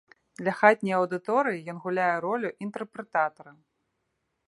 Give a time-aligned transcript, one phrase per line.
[0.39, 3.51] Для хатняй аўдыторыі ён гуляе ролю інтэрпрэтатара.